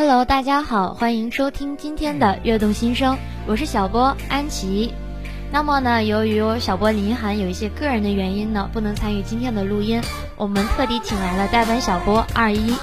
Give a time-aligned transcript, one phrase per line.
[0.00, 4.94] Hello，大家好，欢迎收听今天的悦动新声，我是小波安琪。
[5.52, 10.00] 那么呢，由于我小波林涵有一些个人的原因呢，不能参与今天的录音，
[10.38, 12.74] 我们特地请来了代班小波二一。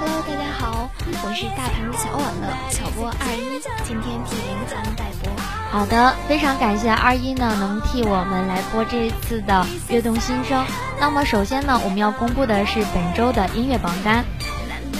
[0.00, 0.88] Hello，大家好，
[1.22, 5.30] 我是大唐小婉的小波二一，今天替林涵代播。
[5.70, 10.64] 好的，非常感谢二一呢，能替我们来播这次的悦动新声。
[10.98, 14.24] 那么首先呢，我们要公布的是本周的音乐榜单。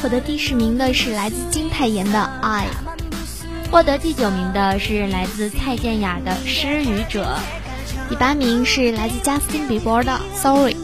[0.02, 2.66] 获得第十名的是来自金泰妍的《I》，
[3.70, 7.38] 获得第九名的是来自蔡健雅的《失语者》，
[8.10, 10.74] 第八名是来自贾斯汀比伯的《Sorry》，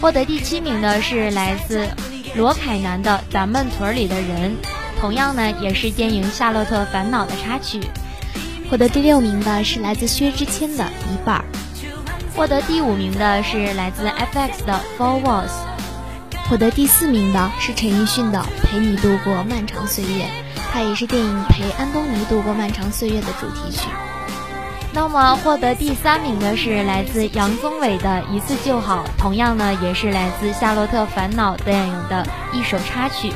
[0.00, 1.86] 获得第七名的是来自
[2.34, 4.50] 罗凯南的《咱们屯里的人》，
[5.00, 7.80] 同样呢也是电影《夏洛特烦恼》的插曲。
[8.68, 11.44] 获得第六名的是来自薛之谦的《一半儿》，
[12.36, 15.46] 获得第五名的是来自 FX 的《Four Walls》。
[16.48, 20.24] 获得第四名的是陈奕迅的《陪你度过漫长岁月》，
[20.72, 23.88] 它也是电影《陪安东尼度过漫长岁月》的主题曲。
[24.92, 33.32] 那么，获得第三名的是来自杨宗纬的《一次就好》，同样呢，也是来自《夏洛特烦恼》电影的一首插曲。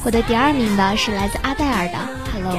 [0.00, 1.94] 获得第二名的是来自阿黛尔的
[2.32, 2.56] 《Hello》。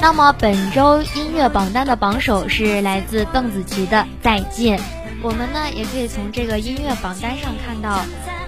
[0.00, 4.78] 那么，本周音乐榜单的榜首是来自邓紫棋的《再见》。
[5.22, 8.00] 我们呢，也可以从这个音乐榜单上看到。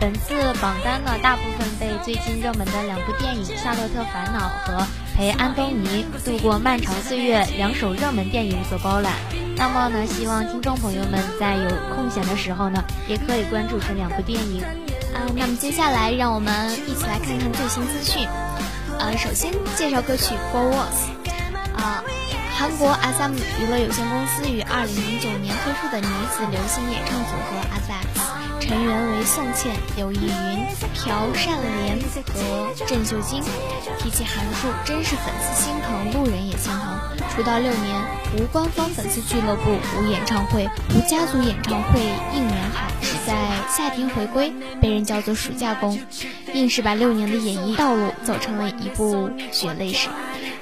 [0.03, 4.83] 本次榜单呢，大部分被最近热门的两部电影《夏洛特烦恼》和
[5.17, 9.13] 《陪安东尼度过漫长岁月》两首热门电影所包揽。
[9.55, 14.65] 那么呢，希望听众朋友们在有空闲的时候呢，也可以关注这两部电影。
[15.15, 18.27] 嗯，那么接下来让我们一起来看看最新资讯。
[18.99, 21.11] 呃，首先介绍歌曲《For Us》。
[21.81, 22.03] 啊，
[22.59, 28.32] 韩国 SM 娱乐有限公司于二零零九年推出的女子流行演唱组合 FX。
[28.73, 31.99] 成员为宋茜、刘奕云、朴善莲
[32.33, 33.43] 和郑秀晶。
[33.99, 36.99] 提起韩束，真是粉丝心疼，路人也心疼。
[37.29, 38.03] 出道六年，
[38.35, 42.01] 无官方粉丝俱乐部，无演唱会，无家族演唱会
[42.35, 43.35] 应援好，只在
[43.69, 44.51] 夏天回归，
[44.81, 46.01] 被人叫做暑假工，
[46.55, 50.09] 硬是把六年的演艺道路走成了一部血泪史。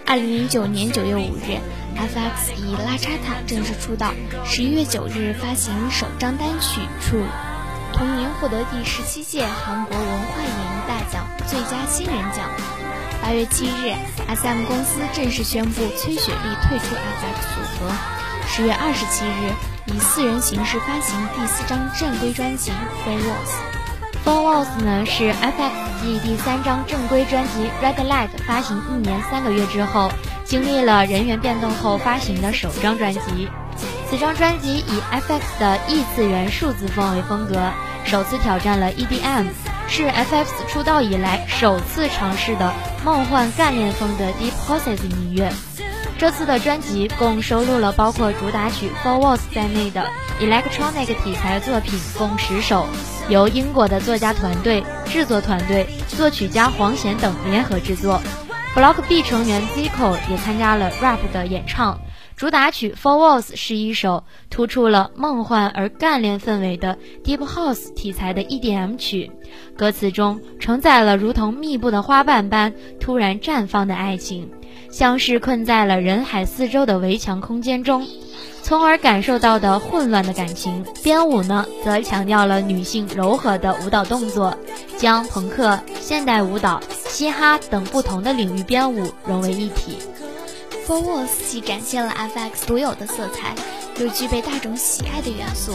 [0.04, 1.60] 二零零九年九月五日
[1.96, 4.12] ，FX 以《拉叉塔》正式出道，
[4.44, 7.22] 十一月九日发行首张单曲《True》。
[8.00, 12.48] 同年获得第十七届韩国文化演艺大奖最佳新人奖。
[13.20, 13.94] 八月七日
[14.26, 17.92] ，SM 公司正式宣布崔雪莉退出 FX 组合。
[18.48, 19.52] 十月二十七日，
[19.94, 22.70] 以四人形式发行第四张正规专辑
[23.04, 23.52] 《Four Walls》。
[24.24, 25.70] 《Four Walls》呢是 FX
[26.02, 30.10] 继第三张正规专辑《Red Light》发行一年三个月之后，
[30.46, 33.50] 经历了人员变动后发行的首张专辑。
[34.08, 37.70] 此张专辑以 FX 的异次元数字风为风格。
[38.10, 39.46] 首次挑战了 EDM，
[39.86, 42.72] 是 FX 出道以来首次尝试的
[43.04, 45.52] 梦幻干练风的 Deep Houses 音乐。
[46.18, 50.04] 这次的专辑共收录了包括主打曲《Four Walls》在内的
[50.40, 52.84] Electronic 题材作品共十首，
[53.28, 58.20] 由英国的作家团队、制作团队、作曲家黄贤等联合制作。
[58.74, 61.96] Block B 成员 Zico 也参加了 rap 的演唱。
[62.40, 69.30] 主打曲《Four Walls》是一首突出了梦幻而干练氛围的 Deep House 题材的 EDM 曲，
[69.76, 74.50] 歌词中承载了如同密布的花瓣般突然绽放的爱情，
[74.90, 78.06] 像是困在了人海四周的围墙空间中，
[78.62, 80.82] 从而感受到的混乱的感情。
[81.02, 84.56] 编舞呢，则强调了女性柔和的舞蹈动作，
[84.96, 89.98] 将朋克、现代舞蹈、嘻哈等不同的领域编舞融为一体。
[90.90, 93.54] 《For Walls》既展现了 FX 独有的色彩，
[94.00, 95.72] 又具备大众喜爱的元素，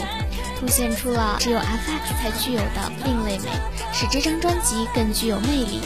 [0.60, 3.50] 凸显出了只有 FX 才具有的另类美，
[3.94, 5.80] 使这张专辑更具有魅力。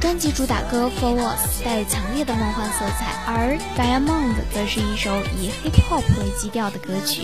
[0.00, 7.22] 专辑主打歌《For Walls》带有强烈的梦幻色彩，而《Diamond》则是一首以 Hip Hop 为基调的歌曲，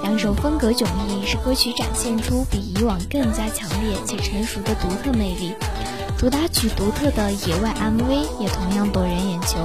[0.00, 5.52] 两首风格迥异，使歌曲展现出比以往更加强烈且成熟的独特魅力。
[6.16, 9.58] 主打曲独特的野外 MV 也同样夺人眼球。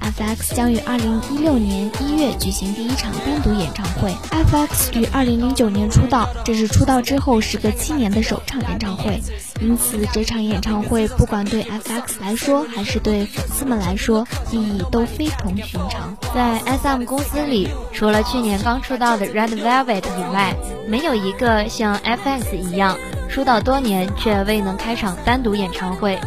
[0.00, 4.12] FX 将于二零一六年一月举行第一场单独演唱会。
[4.30, 9.20] FX 于二零零九年出道，这是出道之后时隔七年的首场演唱会，
[9.60, 16.16] 因此这场演唱会不管对 FX 来说，还是对粉丝们来说，意义都非同寻常。
[16.34, 20.54] 在 SM 公司里，除了去年刚出道的 Red Velvet 以外，
[20.88, 22.96] 没有一个像 FX 一样
[23.28, 26.18] 出道多年却未能开场单独演唱会。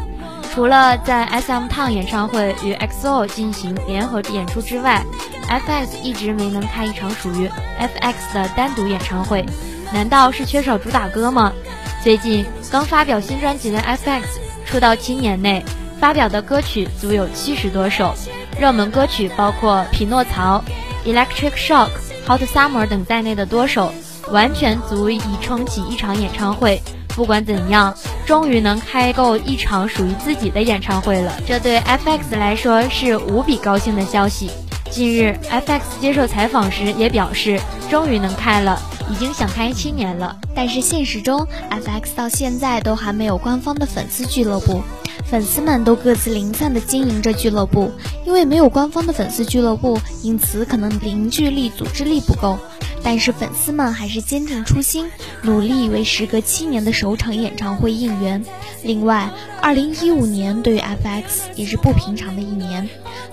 [0.54, 5.04] 除了在 SM Town 演唱会与 XO 进行联合演出之外
[5.50, 9.44] ，FX 一直没能开一场属于 FX 的单独演唱会。
[9.92, 11.52] 难道是缺少主打歌吗？
[12.04, 14.22] 最近刚发表新专辑的 FX，
[14.64, 15.66] 出道七年内
[16.00, 18.14] 发表的歌曲足有七十多首，
[18.60, 20.64] 热门歌曲包括《匹诺曹》、
[21.12, 21.90] 《Electric Shock》、
[22.28, 23.92] 《Hot Summer》等在内的多首，
[24.30, 26.80] 完全足以撑起一场演唱会。
[27.16, 27.96] 不管怎样，
[28.26, 34.50] 终于能开够一场属于自己的演唱会了，这对 FX 来说是无比高兴的消息。
[34.90, 38.80] 近日，FX 接受采访时也表示，终于能开了，
[39.12, 40.38] 已经想开七年了。
[40.56, 44.84] 但是现实中，FX 到现在都还没有官方的粉丝俱乐部，
[45.26, 47.92] 粉丝们都各自零散的经营着俱乐部，
[48.26, 52.60] 因为没有官方的粉丝俱乐部，因此可能凝聚力、组织力不够。
[53.04, 55.12] 但是粉丝们还是坚定初心，
[55.42, 58.44] 努力为时隔七年的首场演唱会应援。
[58.84, 59.30] 另外，
[59.62, 61.24] 二零一五年对于 FX
[61.56, 62.90] 也是不平常的一年，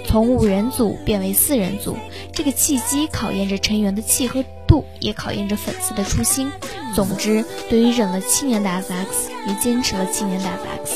[0.06, 1.96] 从五人组变为四人组，
[2.32, 6.50] 这个契机考验着成员的契合度，也考验着粉丝的初心。
[6.94, 10.90] 总之，对于忍了七年的 FX，也坚持了七年的 FX，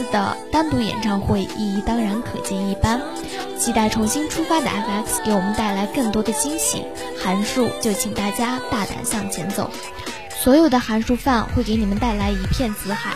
[0.00, 3.00] 次的单独演唱会意义当然可见一斑。
[3.58, 6.86] 期待重新出发的 FX 给我们带来更多的惊喜。
[7.22, 9.70] 函数就请大家大胆向前走，
[10.42, 13.12] 所有的函数范会给你们带来一片紫海。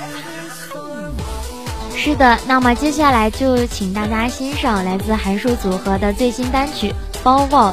[1.97, 6.93] 是的，那么接下来就请大家欣赏来自函数组合的最新单曲
[7.27, 7.73] 《Ball Walls》。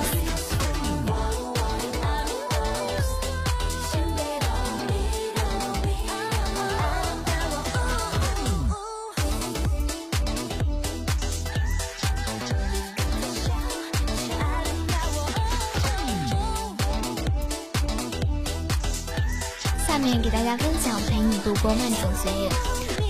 [20.02, 22.50] 下面给大家分享《陪你度过漫长岁月》。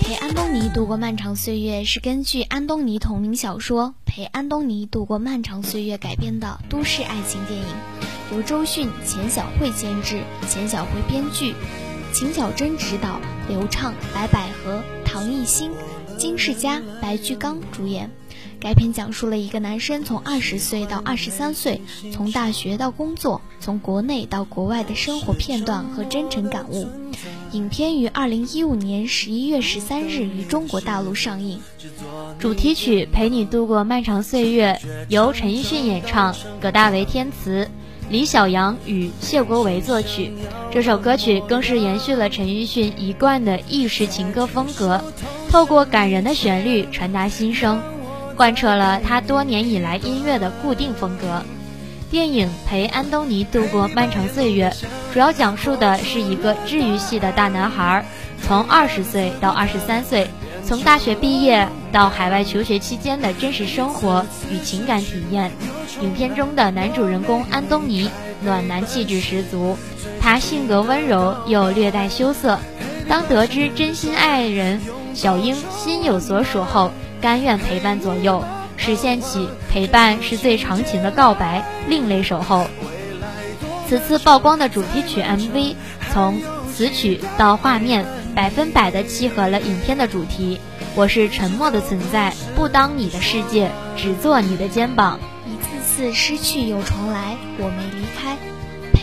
[0.02, 7.66] 陪安东尼度过漫长岁月是根据安东尼同名小说《陪安东尼度过漫长岁月》改编的都市爱情电影，
[8.30, 11.54] 由周迅、钱小慧监制，钱小慧编剧，
[12.12, 13.18] 秦小珍执导，
[13.48, 15.70] 刘畅、白百合、唐艺昕、
[16.18, 18.10] 金世佳、白巨纲主演。
[18.62, 21.82] 该片讲述了一个男生从二十岁到二十三岁，
[22.12, 26.86] 从大学到工作，从国内到国外的生活片段和真诚感悟。
[27.50, 31.58] 影片于二零一五年十一月十三日于中国大陆上映。
[32.38, 37.68] 主题曲《陪你度过漫长岁月》由陈奕迅演唱，葛大为填词，
[38.10, 40.32] 李小阳与谢国维作曲。
[40.70, 45.02] 这首歌曲更是延续了陈奕迅一贯的意式情歌风格，
[45.50, 47.82] 透过感人的旋律传达心声。
[48.36, 51.42] 贯彻了他多年以来音乐的固定风格。
[52.10, 54.68] 电影《陪安东尼度过漫长岁月》
[55.14, 58.04] 主要讲述的是一个治愈系的大男孩，
[58.42, 60.28] 从二十岁到二十三岁，
[60.64, 65.50] 从大学毕业到海外求学期间的真实生活与情感体验。
[66.02, 68.10] 影片中的男主人公安东尼
[68.42, 69.78] 暖男气质十足，
[70.20, 72.58] 他性格温柔又略带羞涩。
[73.08, 74.80] 当得知真心爱人
[75.14, 76.90] 小英心有所属后，
[77.22, 78.44] 甘愿陪伴左右，
[78.76, 82.66] 实现起陪伴是最长情的告白，另类守候。
[83.88, 85.76] 此次曝光的主题曲 MV，
[86.12, 86.42] 从
[86.72, 88.04] 词曲到画面，
[88.34, 90.58] 百分百的契合了影片的主题。
[90.96, 95.20] 我是沉默的存在，不当你的世界，只做你的肩膀。
[95.46, 98.36] 一次次失去又重来，我没离开。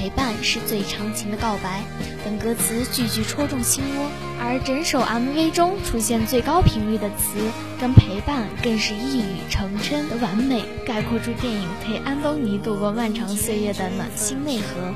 [0.10, 1.84] 陪伴是最长情的告白，
[2.26, 4.10] 等歌词句句戳中心窝，
[4.42, 7.38] 而整首 MV 中出现最高频率的词
[7.80, 14.92] 跟陪伴，更是一语成谶的完美概括出电影陪安东尼度过漫长岁月的暖心内核。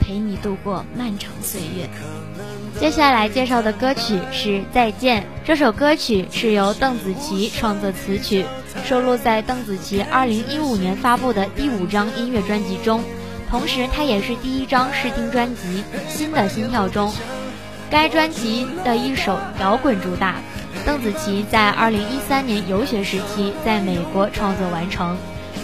[0.00, 1.88] 陪你度过漫长岁月。
[2.80, 8.44] 接下来介绍的歌曲是《再见》，这首歌曲是由邓紫棋创作词曲，
[8.84, 13.02] 收录在邓紫棋2015年发布的第五张音乐专辑中。
[13.50, 17.12] 同时，它也是第一张试听专辑《新的心跳》中，
[17.90, 20.36] 该专辑的一首摇滚主打。
[20.84, 25.16] 邓紫棋在2013年游学时期在美国创作完成。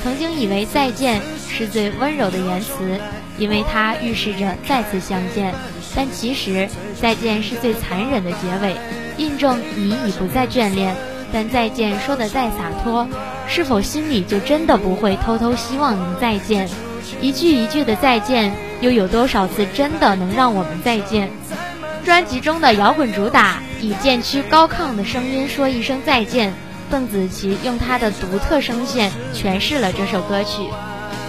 [0.02, 2.98] 曾经以为再见是最温柔的言辞，
[3.38, 5.54] 因为它预示着再次相见。
[5.94, 6.68] 但其实
[7.00, 8.74] 再见是最残忍的结尾，
[9.16, 10.96] 印证你已不再眷恋。
[11.32, 13.06] 但再见说的再洒脱，
[13.46, 16.68] 是否心里就真的不会偷偷希望能再见？
[17.20, 21.30] 一句一句的再见，又有多少次真的能让我们再见？
[22.04, 26.52] 专辑中的摇滚主打，以渐趋高亢的声音说一声再见。
[26.90, 30.62] 邓紫棋用她的独特声线诠释了这首歌曲。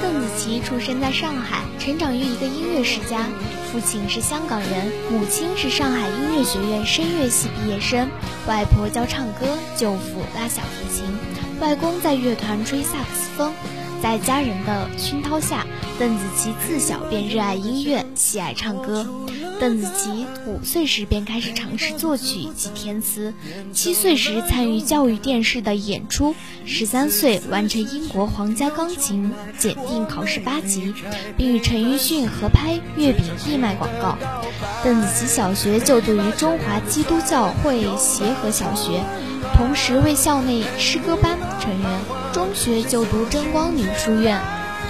[0.01, 3.25] 邓紫棋出生在上海，成长于一个音乐世家，
[3.71, 8.09] 父亲是香港人，母亲是上海音乐学院声乐系毕业生，
[8.45, 9.45] 外婆教唱歌，
[9.77, 11.05] 舅父拉小提琴，
[11.61, 13.53] 外公在乐团吹萨克斯风。
[14.03, 15.65] 在家人的熏陶下，
[15.97, 19.07] 邓紫棋自小便热爱音乐，喜爱唱歌。
[19.61, 23.33] 邓紫棋五岁时便开始尝试作曲及填词，
[23.71, 30.93] 七岁时参与教育电视的演出，十三岁完成英国皇家钢琴检定考试八级，
[31.37, 34.17] 并与陈奕迅合拍月饼义卖广告。
[34.83, 39.01] 邓紫棋小学就读于中华基督教会协和小学，
[39.55, 41.89] 同时为校内诗歌班成员。
[42.33, 44.37] 中学就读真光女书院。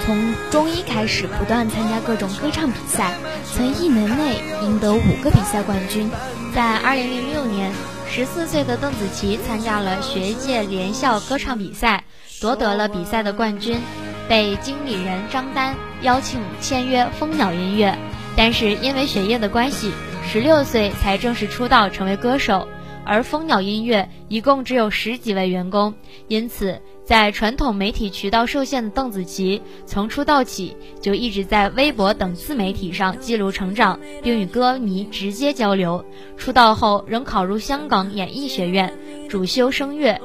[0.06, 3.13] 从中一开始，不断参加各种歌唱比赛，
[3.46, 6.10] 曾一年内赢得五个比赛冠军。
[6.53, 7.72] 在2006年
[8.12, 12.03] ，14岁的邓紫棋参加了学界联校歌唱比赛，
[12.42, 13.80] 夺得了比赛的冠军，
[14.27, 17.98] 被经理人张丹邀请签约蜂鸟音乐。
[18.36, 19.92] 但是因为学业的关系
[20.34, 22.68] ，16岁才正式出道成为歌手。
[23.05, 25.93] 而蜂鸟音乐一共只有十几位员工，
[26.27, 26.79] 因此。
[27.05, 36.05] 在传统媒体渠道受限的邓紫棋，从出道起就一直在微博等自媒体上记录成长，并与歌迷直接交流。
[36.38, 38.93] 出道后仍考入香港演艺学院，
[39.27, 40.17] 主修声乐。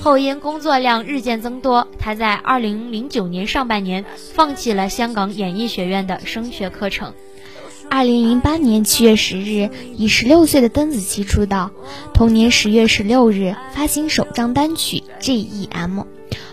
[0.00, 7.14] 后因工作量日渐增多，她在2009年上半年放弃了香港演艺学院的声学课程。
[7.90, 11.70] 2008年7月10日，以16岁的邓紫棋出道。
[12.12, 16.00] 同年10月16日，发行首张单曲《G.E.M》。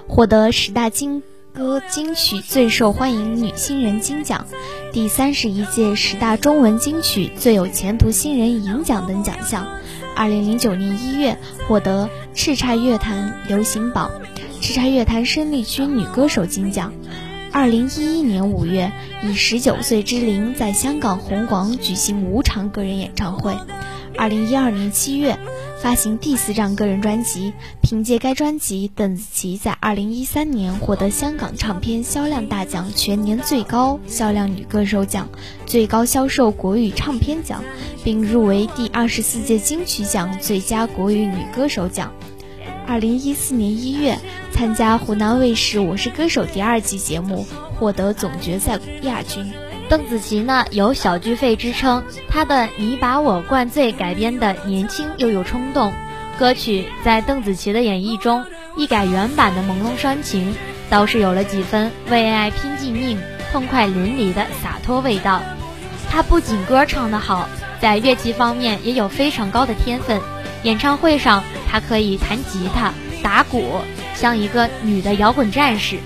[0.08, 1.24] 获得十大金
[1.54, 4.46] 歌金曲最受欢迎女新人金奖、
[4.92, 9.68] 第三十一届十大中文金曲最有前途新人银奖等奖项。
[10.16, 11.38] 二零零九年一月，
[11.68, 14.12] 获得叱咤乐坛流行榜、
[14.62, 16.94] 叱咤乐坛声力区女歌手金奖。
[17.54, 18.92] 二零一一年五月，
[19.22, 23.56] 以十九岁之龄在香港红馆举行五场个人演唱会。
[24.18, 25.38] 二零一二年七月。
[25.80, 35.28] 发行第四张个人专辑，凭借该专辑，邓紫棋在二零一三年获得香港唱片销量大奖全年最高销量女歌手奖、
[35.66, 37.62] 最高销售国语唱片奖，
[38.02, 42.14] 并入围第二十四届金曲奖最佳国语女歌手奖。
[42.86, 44.20] 二零一四年一月，
[44.52, 47.46] 参加湖南卫视《我是歌手》第二季节目，
[47.80, 49.52] 获得总决赛亚军。
[49.90, 55.94] 邓紫棋呢有小巨肺之称，她的《你把我灌醉》改编的年轻又有冲动
[56.38, 60.54] 歌曲，在邓紫棋的演绎中一改原版的朦胧煽情，
[60.90, 63.18] 倒是有了几分为爱拼尽命、
[63.52, 65.42] 痛快淋漓的洒脱味道。
[66.10, 67.48] 她不仅歌唱得好，
[67.80, 70.20] 在乐器方面也有非常高的天分。
[70.64, 73.82] 演唱会上，她可以弹吉他、打鼓，
[74.14, 75.98] 像一个女的摇滚战士；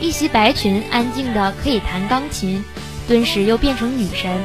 [0.00, 2.64] 一袭白裙，安静的可以弹钢琴。
[3.06, 4.36] 顿时又变成女神，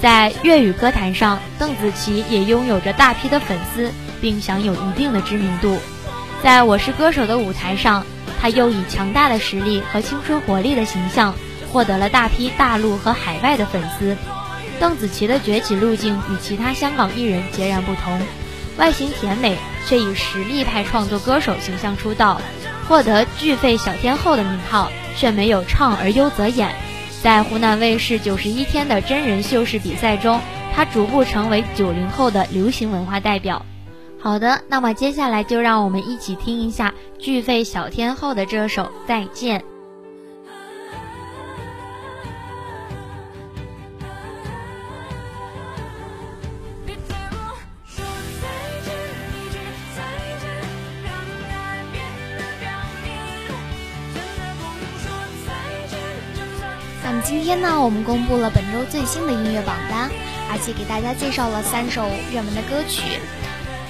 [0.00, 3.90] 在粤语歌坛上，邓紫棋也拥有着大批的粉丝，
[4.20, 5.78] 并享有一定的知名度。
[6.44, 8.06] 在我是歌手的舞台上，
[8.40, 11.34] 她又以强大的实力和青春活力的形象，
[11.72, 14.16] 获得了大批大陆和海外的粉丝。
[14.78, 18.20] 邓紫棋的崛起路径与其他香港艺人截然不同，
[18.76, 22.40] 外形甜美，却以实力派创作歌手形象出道，
[22.88, 26.74] 获得巨肺小天后的名号，却没有唱而优则演。
[27.22, 30.40] 在湖南卫视九十一天的真人秀式比赛中，
[30.74, 33.64] 他逐步成为九零后的流行文化代表。
[34.20, 39.60] 好的，那么接下来就让我们一起听一下巨肺小天后的这首《再见》。
[57.54, 60.10] 天呢，我们公布了本周最新的音乐榜单，
[60.50, 63.20] 而且给大家介绍了三首热门的歌曲。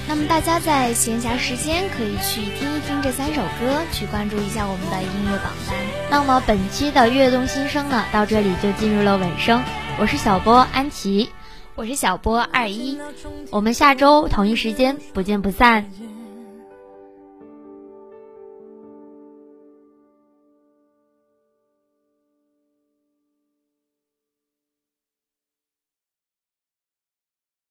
[0.07, 5.79] 那么大家在闲暇时间可以去听一听这三首歌，去关注一下我们的音乐榜单。
[6.11, 9.63] 那么本期的悦动新声呢，到这里就进入了尾声。
[9.99, 11.31] 我是小波安琪，
[11.75, 12.99] 我是小波二一，
[13.49, 15.91] 我们下周同一时间不见不散。